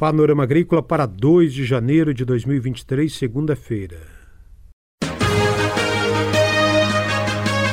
Panorama 0.00 0.44
Agrícola 0.44 0.82
para 0.82 1.04
2 1.04 1.52
de 1.52 1.66
janeiro 1.66 2.14
de 2.14 2.24
2023, 2.24 3.12
segunda-feira. 3.12 3.98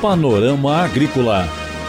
Panorama 0.01 0.75
Agrícola. 0.83 1.47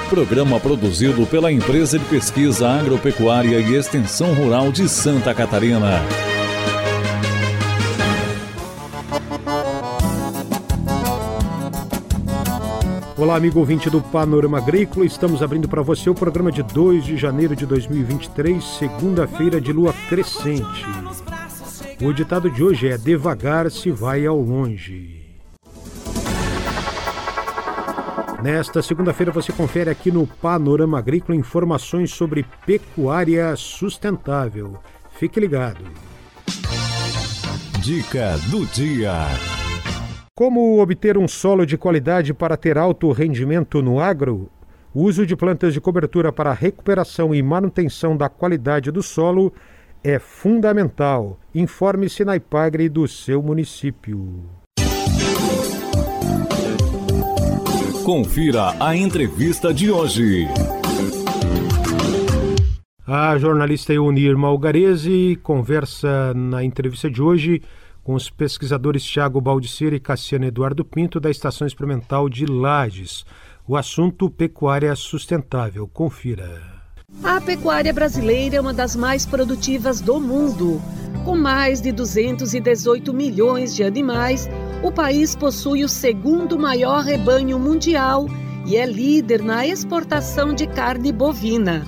Programa 0.08 0.60
produzido 0.60 1.26
pela 1.26 1.50
Empresa 1.50 1.98
de 1.98 2.04
Pesquisa 2.04 2.68
Agropecuária 2.68 3.58
e 3.58 3.74
Extensão 3.74 4.32
Rural 4.32 4.70
de 4.70 4.88
Santa 4.88 5.34
Catarina. 5.34 6.02
Olá, 13.18 13.34
amigo 13.34 13.58
ouvinte 13.58 13.90
do 13.90 14.00
Panorama 14.00 14.58
Agrícola. 14.58 15.04
Estamos 15.04 15.42
abrindo 15.42 15.68
para 15.68 15.82
você 15.82 16.08
o 16.08 16.14
programa 16.14 16.52
de 16.52 16.62
2 16.62 17.04
de 17.04 17.16
janeiro 17.16 17.56
de 17.56 17.66
2023, 17.66 18.62
segunda-feira 18.62 19.60
de 19.60 19.72
lua 19.72 19.92
crescente. 20.08 20.86
O 22.00 22.12
ditado 22.12 22.48
de 22.48 22.62
hoje 22.62 22.86
é: 22.86 22.96
Devagar 22.96 23.72
se 23.72 23.90
vai 23.90 24.24
ao 24.24 24.40
longe. 24.40 25.20
Nesta 28.40 28.80
segunda-feira 28.82 29.32
você 29.32 29.52
confere 29.52 29.90
aqui 29.90 30.12
no 30.12 30.24
Panorama 30.24 30.96
Agrícola 31.00 31.36
informações 31.36 32.12
sobre 32.12 32.46
pecuária 32.64 33.52
sustentável. 33.56 34.78
Fique 35.18 35.40
ligado. 35.40 35.84
Dica 37.82 38.38
do 38.48 38.64
dia. 38.66 39.57
Como 40.38 40.80
obter 40.80 41.18
um 41.18 41.26
solo 41.26 41.66
de 41.66 41.76
qualidade 41.76 42.32
para 42.32 42.56
ter 42.56 42.78
alto 42.78 43.10
rendimento 43.10 43.82
no 43.82 43.98
agro? 43.98 44.48
O 44.94 45.02
uso 45.02 45.26
de 45.26 45.34
plantas 45.34 45.74
de 45.74 45.80
cobertura 45.80 46.32
para 46.32 46.52
recuperação 46.52 47.34
e 47.34 47.42
manutenção 47.42 48.16
da 48.16 48.28
qualidade 48.28 48.92
do 48.92 49.02
solo 49.02 49.52
é 50.00 50.16
fundamental. 50.20 51.40
Informe-se 51.52 52.24
na 52.24 52.36
IPAGRE 52.36 52.88
do 52.88 53.08
seu 53.08 53.42
município. 53.42 54.44
Confira 58.04 58.76
a 58.78 58.94
entrevista 58.94 59.74
de 59.74 59.90
hoje. 59.90 60.46
A 63.04 63.36
jornalista 63.38 63.92
Eunir 63.92 64.38
Malgarese 64.38 65.36
conversa 65.42 66.32
na 66.32 66.62
entrevista 66.62 67.10
de 67.10 67.20
hoje 67.20 67.60
com 68.08 68.14
os 68.14 68.30
pesquisadores 68.30 69.04
Tiago 69.04 69.38
Baldiceira 69.38 69.94
e 69.94 70.00
Cassiano 70.00 70.46
Eduardo 70.46 70.82
Pinto 70.82 71.20
da 71.20 71.30
Estação 71.30 71.66
Experimental 71.66 72.26
de 72.26 72.46
Lages. 72.46 73.22
O 73.66 73.76
assunto 73.76 74.30
pecuária 74.30 74.96
sustentável. 74.96 75.86
Confira. 75.86 76.58
A 77.22 77.38
pecuária 77.38 77.92
brasileira 77.92 78.56
é 78.56 78.60
uma 78.62 78.72
das 78.72 78.96
mais 78.96 79.26
produtivas 79.26 80.00
do 80.00 80.18
mundo. 80.18 80.80
Com 81.22 81.36
mais 81.36 81.82
de 81.82 81.92
218 81.92 83.12
milhões 83.12 83.76
de 83.76 83.84
animais, 83.84 84.48
o 84.82 84.90
país 84.90 85.36
possui 85.36 85.84
o 85.84 85.88
segundo 85.88 86.58
maior 86.58 87.04
rebanho 87.04 87.58
mundial 87.58 88.24
e 88.64 88.78
é 88.78 88.86
líder 88.86 89.42
na 89.42 89.66
exportação 89.66 90.54
de 90.54 90.66
carne 90.66 91.12
bovina. 91.12 91.86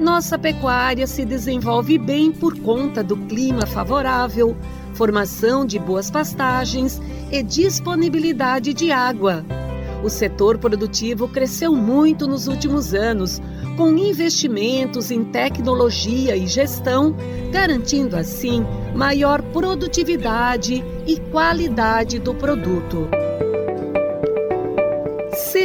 Nossa 0.00 0.38
pecuária 0.38 1.06
se 1.06 1.22
desenvolve 1.22 1.98
bem 1.98 2.32
por 2.32 2.58
conta 2.60 3.04
do 3.04 3.14
clima 3.16 3.66
favorável, 3.66 4.56
formação 4.94 5.66
de 5.66 5.78
boas 5.78 6.10
pastagens 6.10 7.00
e 7.30 7.42
disponibilidade 7.42 8.72
de 8.72 8.90
água. 8.90 9.44
O 10.02 10.10
setor 10.10 10.58
produtivo 10.58 11.26
cresceu 11.26 11.74
muito 11.74 12.26
nos 12.26 12.46
últimos 12.46 12.92
anos, 12.92 13.40
com 13.76 13.88
investimentos 13.96 15.10
em 15.10 15.24
tecnologia 15.24 16.36
e 16.36 16.46
gestão, 16.46 17.16
garantindo 17.50 18.16
assim 18.16 18.64
maior 18.94 19.40
produtividade 19.40 20.84
e 21.06 21.18
qualidade 21.30 22.18
do 22.18 22.34
produto. 22.34 23.08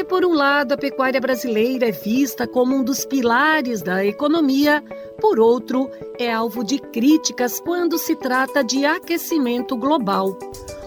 Por 0.09 0.25
um 0.25 0.33
lado, 0.33 0.73
a 0.73 0.77
pecuária 0.77 1.21
brasileira 1.21 1.87
é 1.87 1.91
vista 1.91 2.47
como 2.47 2.75
um 2.75 2.83
dos 2.83 3.05
pilares 3.05 3.83
da 3.83 4.03
economia, 4.03 4.83
por 5.21 5.39
outro, 5.39 5.87
é 6.17 6.33
alvo 6.33 6.63
de 6.63 6.79
críticas 6.79 7.59
quando 7.59 7.99
se 7.99 8.15
trata 8.15 8.63
de 8.63 8.85
aquecimento 8.85 9.77
global. 9.77 10.35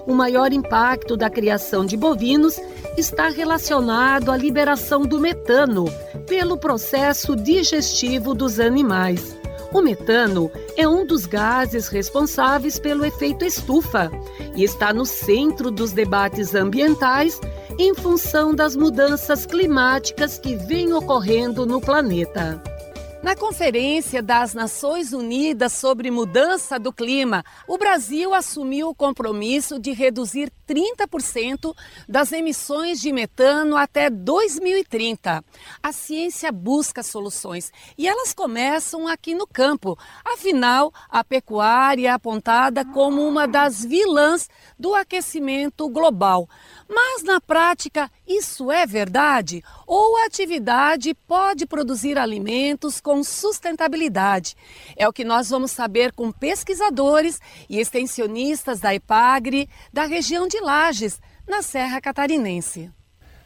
O 0.08 0.12
maior 0.12 0.52
impacto 0.52 1.16
da 1.16 1.30
criação 1.30 1.86
de 1.86 1.96
bovinos 1.96 2.60
está 2.98 3.28
relacionado 3.28 4.32
à 4.32 4.36
liberação 4.36 5.02
do 5.02 5.20
metano 5.20 5.84
pelo 6.26 6.58
processo 6.58 7.36
digestivo 7.36 8.34
dos 8.34 8.58
animais. 8.58 9.38
O 9.72 9.80
metano 9.80 10.50
é 10.76 10.86
um 10.86 11.06
dos 11.06 11.26
gases 11.26 11.86
responsáveis 11.86 12.78
pelo 12.78 13.06
efeito 13.06 13.44
estufa 13.44 14.10
e 14.56 14.64
está 14.64 14.92
no 14.92 15.06
centro 15.06 15.70
dos 15.70 15.92
debates 15.92 16.54
ambientais 16.54 17.40
em 17.78 17.94
função 17.94 18.54
das 18.54 18.76
mudanças 18.76 19.46
climáticas 19.46 20.38
que 20.38 20.54
vêm 20.54 20.92
ocorrendo 20.92 21.64
no 21.64 21.80
planeta. 21.80 22.62
Na 23.22 23.36
Conferência 23.36 24.20
das 24.20 24.52
Nações 24.52 25.12
Unidas 25.12 25.74
sobre 25.74 26.10
Mudança 26.10 26.76
do 26.76 26.92
Clima, 26.92 27.44
o 27.68 27.78
Brasil 27.78 28.34
assumiu 28.34 28.88
o 28.88 28.94
compromisso 28.94 29.78
de 29.78 29.92
reduzir 29.92 30.50
30% 30.68 31.72
das 32.08 32.32
emissões 32.32 33.00
de 33.00 33.12
metano 33.12 33.76
até 33.76 34.10
2030. 34.10 35.44
A 35.80 35.92
ciência 35.92 36.50
busca 36.50 37.00
soluções 37.04 37.70
e 37.96 38.08
elas 38.08 38.34
começam 38.34 39.06
aqui 39.06 39.36
no 39.36 39.46
campo. 39.46 39.96
Afinal, 40.24 40.92
a 41.08 41.22
pecuária 41.22 42.08
é 42.08 42.10
apontada 42.10 42.84
como 42.84 43.24
uma 43.24 43.46
das 43.46 43.84
vilãs 43.84 44.48
do 44.76 44.96
aquecimento 44.96 45.88
global. 45.88 46.48
Mas 46.94 47.22
na 47.22 47.40
prática, 47.40 48.10
isso 48.28 48.70
é 48.70 48.86
verdade? 48.86 49.64
Ou 49.86 50.18
a 50.18 50.26
atividade 50.26 51.14
pode 51.26 51.64
produzir 51.64 52.18
alimentos 52.18 53.00
com 53.00 53.24
sustentabilidade? 53.24 54.54
É 54.94 55.08
o 55.08 55.12
que 55.12 55.24
nós 55.24 55.48
vamos 55.48 55.70
saber 55.70 56.12
com 56.12 56.30
pesquisadores 56.30 57.40
e 57.68 57.80
extensionistas 57.80 58.78
da 58.78 58.94
IPAGRE, 58.94 59.70
da 59.90 60.04
região 60.04 60.46
de 60.46 60.60
Lages, 60.60 61.18
na 61.48 61.62
Serra 61.62 61.98
Catarinense. 61.98 62.90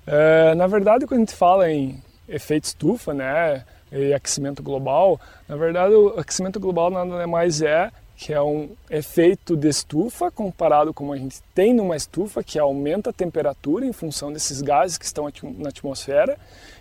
É, 0.05 0.53
na 0.57 0.67
verdade, 0.67 1.07
quando 1.07 1.21
a 1.21 1.25
gente 1.25 1.37
fala 1.37 1.71
em 1.71 2.03
efeito 2.29 2.65
estufa, 2.65 3.15
né, 3.15 3.65
e 3.93 4.13
aquecimento 4.13 4.61
global, 4.61 5.21
na 5.49 5.55
verdade 5.55 5.95
o 5.95 6.19
aquecimento 6.19 6.59
global 6.59 6.91
nada 6.91 7.25
mais 7.29 7.63
é 7.63 7.93
que 8.17 8.33
é 8.33 8.41
um 8.41 8.71
efeito 8.91 9.55
de 9.55 9.69
estufa 9.69 10.31
comparado 10.31 10.93
com 10.95 11.13
a 11.13 11.17
gente 11.19 11.43
tem 11.55 11.75
numa 11.75 11.95
estufa, 11.95 12.43
que 12.43 12.59
aumenta 12.59 13.11
a 13.11 13.13
temperatura 13.13 13.85
em 13.85 13.93
função 13.93 14.33
desses 14.33 14.63
gases 14.63 14.97
que 14.97 15.05
estão 15.05 15.31
na 15.59 15.69
atmosfera, 15.69 16.39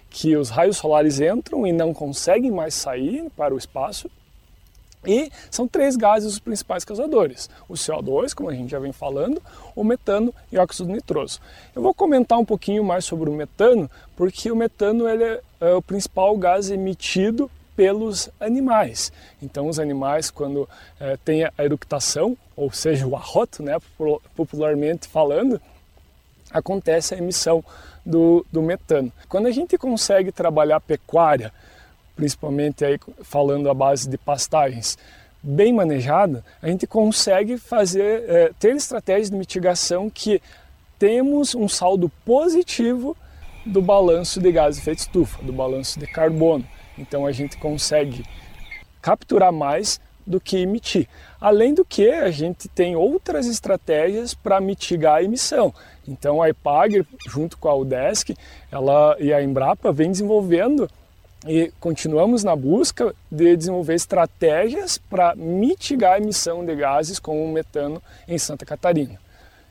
que 0.09 0.37
os 0.37 0.49
raios 0.49 0.77
solares 0.77 1.19
entram 1.19 1.67
e 1.67 1.73
não 1.73 1.93
conseguem 1.93 2.51
mais 2.51 2.73
sair 2.73 3.29
para 3.35 3.53
o 3.53 3.57
espaço. 3.57 4.09
E 5.05 5.29
são 5.51 5.67
três 5.67 5.95
gases 5.97 6.33
os 6.33 6.39
principais 6.39 6.85
causadores: 6.85 7.49
o 7.67 7.73
CO2, 7.73 8.33
como 8.33 8.49
a 8.49 8.53
gente 8.53 8.71
já 8.71 8.79
vem 8.79 8.93
falando, 8.93 9.41
o 9.75 9.83
metano 9.83 10.33
e 10.51 10.57
o 10.57 10.61
óxido 10.61 10.89
nitroso. 10.89 11.39
Eu 11.75 11.81
vou 11.81 11.93
comentar 11.93 12.39
um 12.39 12.45
pouquinho 12.45 12.83
mais 12.83 13.03
sobre 13.03 13.29
o 13.29 13.33
metano, 13.33 13.91
porque 14.15 14.49
o 14.49 14.55
metano 14.55 15.07
ele 15.07 15.23
é, 15.23 15.41
é 15.59 15.73
o 15.73 15.81
principal 15.81 16.35
gás 16.37 16.71
emitido 16.71 17.51
pelos 17.75 18.29
animais. 18.39 19.11
Então, 19.41 19.67
os 19.67 19.79
animais, 19.79 20.31
quando 20.31 20.67
é, 20.99 21.17
tem 21.23 21.43
a 21.43 21.51
eructação, 21.59 22.37
ou 22.55 22.71
seja, 22.71 23.05
o 23.05 23.15
arroto, 23.15 23.61
né, 23.61 23.77
popularmente 24.35 25.07
falando, 25.07 25.59
acontece 26.51 27.13
a 27.13 27.17
emissão 27.17 27.63
do, 28.05 28.45
do 28.51 28.61
metano. 28.61 29.11
Quando 29.27 29.47
a 29.47 29.51
gente 29.51 29.77
consegue 29.77 30.31
trabalhar 30.31 30.79
pecuária, 30.79 31.51
principalmente 32.15 32.85
aí 32.85 32.99
falando 33.23 33.69
à 33.69 33.73
base 33.73 34.07
de 34.07 34.17
pastagens, 34.17 34.97
bem 35.43 35.73
manejada, 35.73 36.43
a 36.61 36.67
gente 36.67 36.87
consegue 36.87 37.57
fazer 37.57 38.23
é, 38.27 38.51
ter 38.57 38.75
estratégias 38.75 39.29
de 39.29 39.35
mitigação 39.35 40.09
que 40.09 40.41
temos 40.97 41.53
um 41.53 41.67
saldo 41.67 42.09
positivo 42.23 43.17
do 43.65 43.81
balanço 43.81 44.39
de 44.39 44.51
gases 44.51 44.77
de 44.77 44.81
efeito 44.83 44.99
estufa, 44.99 45.43
do 45.43 45.51
balanço 45.51 45.99
de 45.99 46.07
carbono. 46.07 46.65
Então 46.97 47.25
a 47.25 47.31
gente 47.31 47.57
consegue 47.57 48.23
capturar 49.01 49.51
mais 49.51 49.99
do 50.25 50.39
que 50.39 50.57
emitir. 50.57 51.07
Além 51.39 51.73
do 51.73 51.85
que, 51.85 52.09
a 52.09 52.31
gente 52.31 52.67
tem 52.67 52.95
outras 52.95 53.45
estratégias 53.45 54.33
para 54.33 54.59
mitigar 54.59 55.17
a 55.17 55.23
emissão. 55.23 55.73
Então 56.07 56.41
a 56.41 56.49
IPAG, 56.49 57.05
junto 57.27 57.57
com 57.57 57.69
a 57.69 57.75
UDESC 57.75 58.35
ela, 58.71 59.15
e 59.19 59.31
a 59.31 59.43
Embrapa, 59.43 59.91
vem 59.91 60.11
desenvolvendo 60.11 60.89
e 61.47 61.71
continuamos 61.79 62.43
na 62.43 62.55
busca 62.55 63.13
de 63.31 63.55
desenvolver 63.55 63.93
estratégias 63.93 64.97
para 64.97 65.35
mitigar 65.35 66.13
a 66.13 66.17
emissão 66.17 66.65
de 66.65 66.75
gases 66.75 67.19
como 67.19 67.43
o 67.43 67.51
metano 67.51 68.01
em 68.27 68.37
Santa 68.37 68.65
Catarina. 68.65 69.19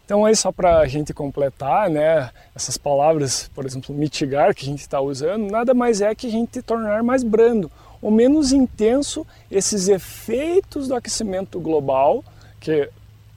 Então 0.04 0.24
aí 0.24 0.36
só 0.36 0.52
para 0.52 0.78
a 0.80 0.86
gente 0.86 1.14
completar, 1.14 1.88
né, 1.88 2.30
essas 2.54 2.76
palavras, 2.76 3.50
por 3.54 3.64
exemplo, 3.64 3.94
mitigar 3.94 4.54
que 4.54 4.62
a 4.62 4.68
gente 4.68 4.80
está 4.80 5.00
usando, 5.00 5.50
nada 5.50 5.72
mais 5.72 6.00
é 6.00 6.14
que 6.14 6.26
a 6.26 6.30
gente 6.30 6.60
tornar 6.60 7.02
mais 7.02 7.22
brando 7.22 7.70
ou 8.04 8.10
menos 8.10 8.52
intenso 8.52 9.26
esses 9.50 9.88
efeitos 9.88 10.88
do 10.88 10.94
aquecimento 10.94 11.58
global 11.58 12.22
que 12.60 12.90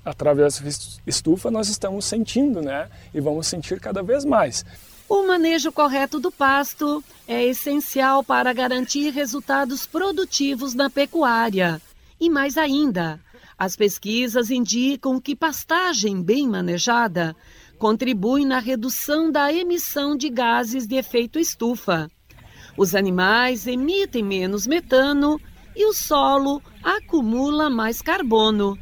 através 0.04 0.60
da 0.60 0.70
estufa 1.08 1.50
nós 1.50 1.70
estamos 1.70 2.04
sentindo, 2.04 2.62
né? 2.62 2.90
E 3.14 3.22
vamos 3.22 3.48
sentir 3.48 3.80
cada 3.80 4.04
vez 4.04 4.26
mais. 4.26 4.66
O 5.08 5.26
manejo 5.26 5.72
correto 5.72 6.20
do 6.20 6.30
pasto 6.30 7.02
é 7.26 7.46
essencial 7.46 8.22
para 8.22 8.52
garantir 8.52 9.10
resultados 9.12 9.86
produtivos 9.86 10.74
na 10.74 10.90
pecuária. 10.90 11.82
E 12.20 12.30
mais 12.30 12.58
ainda, 12.58 13.22
as 13.58 13.76
pesquisas 13.76 14.52
indicam 14.52 15.20
que 15.20 15.36
pastagem 15.36 16.22
bem 16.22 16.48
manejada 16.48 17.36
contribui 17.80 18.46
na 18.46 18.60
redução 18.60 19.32
da 19.32 19.52
emissão 19.52 20.16
de 20.16 20.30
gases 20.30 20.86
de 20.86 20.96
efeito 20.96 21.40
estufa. 21.40 22.10
Os 22.78 22.94
animais 22.94 23.66
emitem 23.66 24.24
menos 24.24 24.68
metano 24.68 25.40
e 25.76 25.86
o 25.86 25.94
solo 25.94 26.62
acumula 26.84 27.70
mais 27.70 28.02
carbono. 28.02 28.78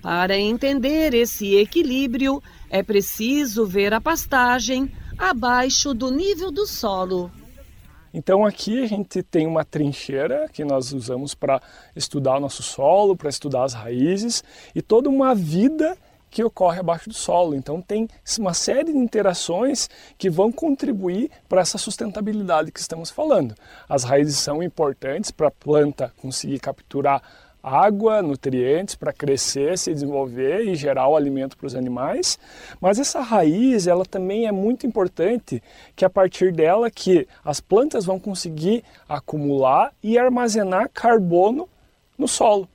Para 0.00 0.38
entender 0.38 1.12
esse 1.12 1.54
equilíbrio, 1.56 2.42
é 2.70 2.82
preciso 2.82 3.66
ver 3.66 3.92
a 3.92 4.00
pastagem 4.00 4.90
abaixo 5.18 5.92
do 5.92 6.10
nível 6.10 6.50
do 6.50 6.66
solo. 6.66 7.30
Então 8.16 8.46
aqui 8.46 8.82
a 8.82 8.86
gente 8.86 9.22
tem 9.22 9.46
uma 9.46 9.62
trincheira 9.62 10.48
que 10.50 10.64
nós 10.64 10.90
usamos 10.90 11.34
para 11.34 11.60
estudar 11.94 12.38
o 12.38 12.40
nosso 12.40 12.62
solo, 12.62 13.14
para 13.14 13.28
estudar 13.28 13.64
as 13.64 13.74
raízes 13.74 14.42
e 14.74 14.80
toda 14.80 15.10
uma 15.10 15.34
vida 15.34 15.98
que 16.30 16.42
ocorre 16.42 16.80
abaixo 16.80 17.10
do 17.10 17.14
solo. 17.14 17.54
Então 17.54 17.82
tem 17.82 18.08
uma 18.38 18.54
série 18.54 18.84
de 18.84 18.98
interações 18.98 19.90
que 20.16 20.30
vão 20.30 20.50
contribuir 20.50 21.30
para 21.46 21.60
essa 21.60 21.76
sustentabilidade 21.76 22.72
que 22.72 22.80
estamos 22.80 23.10
falando. 23.10 23.54
As 23.86 24.02
raízes 24.02 24.38
são 24.38 24.62
importantes 24.62 25.30
para 25.30 25.48
a 25.48 25.50
planta 25.50 26.10
conseguir 26.16 26.58
capturar 26.58 27.22
água, 27.66 28.22
nutrientes 28.22 28.94
para 28.94 29.12
crescer, 29.12 29.76
se 29.76 29.92
desenvolver 29.92 30.60
e 30.68 30.76
gerar 30.76 31.08
o 31.08 31.16
alimento 31.16 31.56
para 31.56 31.66
os 31.66 31.74
animais. 31.74 32.38
Mas 32.80 33.00
essa 33.00 33.20
raiz, 33.20 33.88
ela 33.88 34.04
também 34.04 34.46
é 34.46 34.52
muito 34.52 34.86
importante, 34.86 35.60
que 35.96 36.04
a 36.04 36.10
partir 36.10 36.52
dela 36.52 36.88
que 36.88 37.26
as 37.44 37.60
plantas 37.60 38.04
vão 38.04 38.20
conseguir 38.20 38.84
acumular 39.08 39.92
e 40.00 40.16
armazenar 40.16 40.88
carbono 40.94 41.68
no 42.16 42.28
solo. 42.28 42.68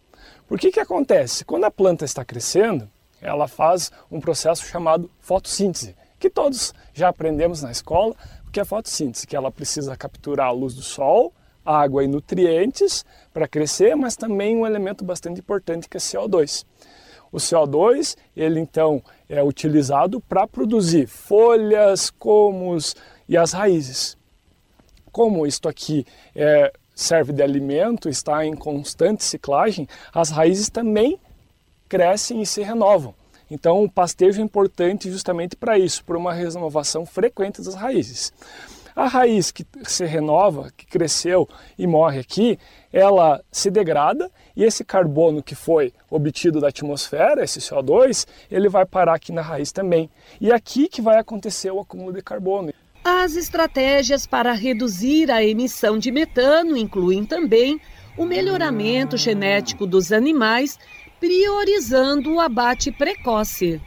Por 0.45 0.59
que 0.59 0.71
que 0.71 0.79
acontece? 0.81 1.45
Quando 1.45 1.63
a 1.63 1.71
planta 1.71 2.03
está 2.03 2.25
crescendo, 2.25 2.89
ela 3.21 3.47
faz 3.47 3.93
um 4.11 4.19
processo 4.19 4.65
chamado 4.65 5.09
fotossíntese, 5.21 5.95
que 6.19 6.29
todos 6.29 6.73
já 6.93 7.07
aprendemos 7.07 7.61
na 7.61 7.71
escola, 7.71 8.13
que 8.51 8.59
é 8.59 8.63
a 8.63 8.65
fotossíntese, 8.65 9.25
que 9.25 9.37
ela 9.37 9.49
precisa 9.49 9.95
capturar 9.95 10.47
a 10.47 10.51
luz 10.51 10.73
do 10.75 10.81
sol 10.81 11.31
água 11.65 12.03
e 12.03 12.07
nutrientes 12.07 13.05
para 13.33 13.47
crescer, 13.47 13.95
mas 13.95 14.15
também 14.15 14.55
um 14.55 14.65
elemento 14.65 15.03
bastante 15.03 15.39
importante 15.39 15.87
que 15.87 15.97
é 15.97 15.99
CO2. 15.99 16.65
O 17.31 17.37
CO2, 17.37 18.17
ele 18.35 18.59
então 18.59 19.01
é 19.29 19.41
utilizado 19.41 20.19
para 20.19 20.45
produzir 20.45 21.07
folhas, 21.07 22.09
comos 22.09 22.95
e 23.27 23.37
as 23.37 23.53
raízes. 23.53 24.17
Como 25.11 25.47
isto 25.47 25.69
aqui 25.69 26.05
é, 26.35 26.73
serve 26.93 27.31
de 27.31 27.41
alimento, 27.41 28.09
está 28.09 28.45
em 28.45 28.55
constante 28.55 29.23
ciclagem, 29.23 29.87
as 30.13 30.29
raízes 30.29 30.69
também 30.69 31.19
crescem 31.87 32.41
e 32.41 32.45
se 32.45 32.61
renovam. 32.61 33.13
Então, 33.49 33.83
o 33.83 33.91
pastejo 33.91 34.39
é 34.39 34.43
importante 34.43 35.11
justamente 35.11 35.57
para 35.57 35.77
isso, 35.77 36.05
por 36.05 36.15
uma 36.15 36.31
renovação 36.31 37.05
frequente 37.05 37.61
das 37.61 37.75
raízes. 37.75 38.31
A 38.95 39.07
raiz 39.07 39.51
que 39.51 39.65
se 39.83 40.05
renova, 40.05 40.71
que 40.75 40.85
cresceu 40.85 41.47
e 41.77 41.87
morre 41.87 42.19
aqui, 42.19 42.59
ela 42.91 43.41
se 43.51 43.71
degrada 43.71 44.29
e 44.55 44.63
esse 44.63 44.83
carbono 44.83 45.41
que 45.41 45.55
foi 45.55 45.93
obtido 46.09 46.59
da 46.59 46.67
atmosfera, 46.67 47.43
esse 47.43 47.59
CO2, 47.59 48.27
ele 48.49 48.67
vai 48.67 48.85
parar 48.85 49.15
aqui 49.15 49.31
na 49.31 49.41
raiz 49.41 49.71
também. 49.71 50.09
E 50.39 50.51
é 50.51 50.55
aqui 50.55 50.87
que 50.87 51.01
vai 51.01 51.17
acontecer 51.17 51.71
o 51.71 51.79
acúmulo 51.79 52.13
de 52.13 52.21
carbono. 52.21 52.73
As 53.03 53.35
estratégias 53.35 54.27
para 54.27 54.51
reduzir 54.51 55.31
a 55.31 55.43
emissão 55.43 55.97
de 55.97 56.11
metano 56.11 56.77
incluem 56.77 57.25
também 57.25 57.79
o 58.17 58.25
melhoramento 58.25 59.17
genético 59.17 59.87
dos 59.87 60.11
animais, 60.11 60.77
priorizando 61.19 62.33
o 62.33 62.39
abate 62.39 62.91
precoce. 62.91 63.81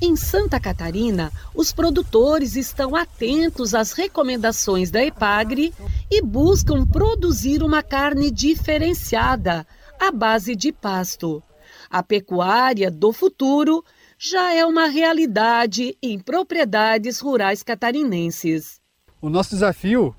Em 0.00 0.14
Santa 0.14 0.60
Catarina, 0.60 1.32
os 1.52 1.72
produtores 1.72 2.54
estão 2.54 2.94
atentos 2.94 3.74
às 3.74 3.90
recomendações 3.90 4.92
da 4.92 5.04
EPAGRE 5.04 5.74
e 6.08 6.22
buscam 6.22 6.86
produzir 6.86 7.64
uma 7.64 7.82
carne 7.82 8.30
diferenciada, 8.30 9.66
à 9.98 10.12
base 10.12 10.54
de 10.54 10.70
pasto. 10.70 11.42
A 11.90 12.00
pecuária 12.00 12.92
do 12.92 13.12
futuro 13.12 13.84
já 14.16 14.54
é 14.54 14.64
uma 14.64 14.86
realidade 14.86 15.98
em 16.00 16.16
propriedades 16.16 17.18
rurais 17.18 17.64
catarinenses. 17.64 18.80
O 19.20 19.28
nosso 19.28 19.50
desafio 19.50 20.14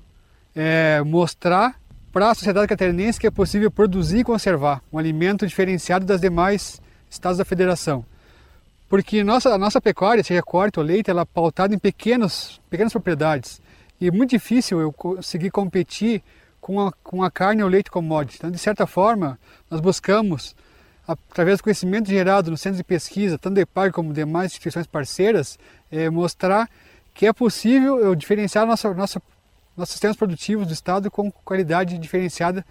é 0.54 1.02
mostrar 1.06 1.80
para 2.12 2.30
a 2.30 2.34
sociedade 2.34 2.68
catarinense 2.68 3.18
que 3.18 3.26
é 3.26 3.30
possível 3.30 3.70
produzir 3.70 4.18
e 4.18 4.24
conservar 4.24 4.82
um 4.92 4.98
alimento 4.98 5.46
diferenciado 5.46 6.04
das 6.04 6.20
demais 6.20 6.82
estados 7.08 7.38
da 7.38 7.46
federação 7.46 8.04
porque 8.90 9.22
nossa, 9.22 9.54
a 9.54 9.56
nossa 9.56 9.80
pecuária, 9.80 10.24
seja 10.24 10.42
corte 10.42 10.80
ou 10.80 10.84
leite, 10.84 11.08
ela 11.08 11.22
é 11.22 11.24
pautada 11.24 11.72
em 11.72 11.78
pequenos, 11.78 12.60
pequenas 12.68 12.92
propriedades. 12.92 13.62
E 14.00 14.08
é 14.08 14.10
muito 14.10 14.30
difícil 14.30 14.80
eu 14.80 14.92
conseguir 14.92 15.52
competir 15.52 16.24
com 16.60 16.88
a, 16.88 16.92
com 17.04 17.22
a 17.22 17.30
carne 17.30 17.62
ou 17.62 17.68
leite 17.68 17.88
commodity. 17.88 18.38
Então, 18.38 18.50
de 18.50 18.58
certa 18.58 18.88
forma, 18.88 19.38
nós 19.70 19.80
buscamos, 19.80 20.56
através 21.06 21.58
do 21.58 21.62
conhecimento 21.62 22.08
gerado 22.08 22.50
no 22.50 22.56
centro 22.56 22.78
de 22.78 22.82
pesquisa, 22.82 23.38
tanto 23.38 23.54
do 23.54 23.60
EPAG 23.60 23.92
como 23.92 24.12
demais 24.12 24.50
instituições 24.50 24.88
parceiras, 24.88 25.56
é, 25.88 26.10
mostrar 26.10 26.68
que 27.14 27.26
é 27.26 27.32
possível 27.32 28.00
eu 28.00 28.16
diferenciar 28.16 28.66
nossa, 28.66 28.92
nossa, 28.92 29.22
nossos 29.76 29.92
sistemas 29.92 30.16
produtivos 30.16 30.66
do 30.66 30.72
Estado 30.72 31.08
com 31.12 31.30
qualidade 31.30 31.96
diferenciada 31.96 32.66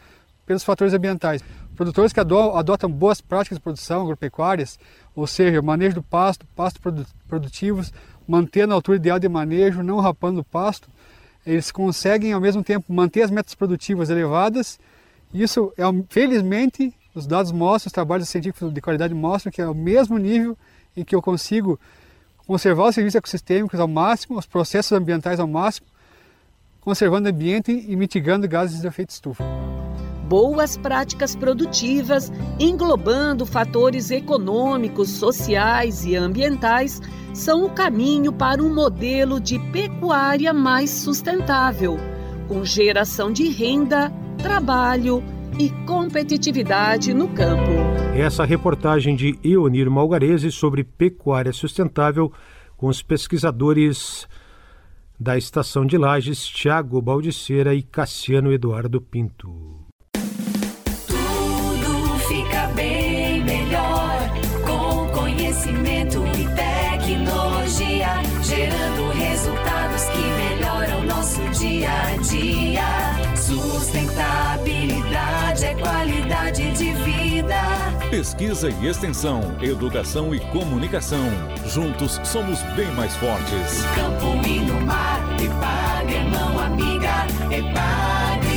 pelos 0.45 0.65
fatores 0.65 0.93
ambientais. 0.93 1.43
Produtores 1.75 2.11
que 2.11 2.19
adotam 2.19 2.91
boas 2.91 3.21
práticas 3.21 3.57
de 3.57 3.63
produção 3.63 4.01
agropecuárias, 4.01 4.79
ou 5.19 5.27
seja, 5.27 5.61
manejo 5.61 5.95
do 5.95 6.03
pasto, 6.03 6.45
pastos 6.55 6.81
produtivos, 7.27 7.91
mantendo 8.27 8.73
a 8.73 8.75
altura 8.75 8.97
ideal 8.97 9.19
de 9.19 9.27
manejo, 9.27 9.83
não 9.83 9.99
rapando 9.99 10.41
o 10.41 10.43
pasto, 10.43 10.89
eles 11.45 11.71
conseguem 11.71 12.31
ao 12.31 12.39
mesmo 12.39 12.63
tempo 12.63 12.91
manter 12.93 13.23
as 13.23 13.31
metas 13.31 13.55
produtivas 13.55 14.09
elevadas. 14.09 14.79
Isso 15.33 15.73
é, 15.77 15.83
felizmente, 16.09 16.93
os 17.13 17.25
dados 17.25 17.51
mostram, 17.51 17.87
os 17.87 17.93
trabalhos 17.93 18.29
científicos 18.29 18.73
de 18.73 18.81
qualidade 18.81 19.13
mostram 19.13 19.51
que 19.51 19.61
é 19.61 19.67
o 19.67 19.75
mesmo 19.75 20.17
nível 20.17 20.57
em 20.95 21.03
que 21.03 21.15
eu 21.15 21.21
consigo 21.21 21.79
conservar 22.45 22.87
os 22.87 22.95
serviços 22.95 23.15
ecossistêmicos 23.15 23.79
ao 23.79 23.87
máximo, 23.87 24.37
os 24.37 24.45
processos 24.45 24.91
ambientais 24.91 25.39
ao 25.39 25.47
máximo, 25.47 25.87
conservando 26.81 27.27
o 27.27 27.31
ambiente 27.31 27.71
e 27.71 27.95
mitigando 27.95 28.47
gases 28.47 28.81
de 28.81 28.87
efeito 28.87 29.09
estufa 29.09 29.43
boas 30.29 30.77
práticas 30.77 31.35
produtivas, 31.35 32.31
englobando 32.59 33.47
fatores 33.47 34.11
econômicos, 34.11 35.09
sociais 35.09 36.05
e 36.05 36.15
ambientais, 36.15 37.01
são 37.33 37.65
o 37.65 37.69
caminho 37.71 38.31
para 38.31 38.61
um 38.61 38.71
modelo 38.71 39.39
de 39.39 39.57
pecuária 39.71 40.53
mais 40.53 40.91
sustentável, 40.91 41.97
com 42.47 42.63
geração 42.63 43.31
de 43.33 43.49
renda, 43.49 44.13
trabalho 44.37 45.23
e 45.57 45.71
competitividade 45.87 47.11
no 47.11 47.27
campo. 47.29 47.71
Essa 48.15 48.45
reportagem 48.45 49.15
de 49.15 49.39
Eonir 49.43 49.89
Malgarese 49.89 50.51
sobre 50.51 50.83
pecuária 50.83 51.51
sustentável 51.51 52.31
com 52.77 52.87
os 52.87 53.01
pesquisadores 53.01 54.27
da 55.19 55.37
Estação 55.37 55.85
de 55.85 55.97
Lages, 55.97 56.45
Tiago 56.45 57.01
Baldiceira 57.01 57.73
e 57.73 57.81
Cassiano 57.81 58.53
Eduardo 58.53 59.01
Pinto. 59.01 59.88
Pesquisa 78.09 78.69
e 78.69 78.87
extensão, 78.87 79.41
educação 79.61 80.33
e 80.33 80.39
comunicação. 80.39 81.25
Juntos 81.67 82.19
somos 82.23 82.61
bem 82.75 82.91
mais 82.93 83.15
fortes. 83.15 83.83
Campo 83.95 84.47
e 84.47 84.59
no 84.59 84.81
mar, 84.81 85.19
Epagre, 85.41 86.19
mão 86.29 86.59
amiga, 86.59 87.27
Epagre. 87.51 88.49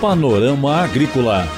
Panorama 0.00 0.82
Agrícola. 0.82 1.57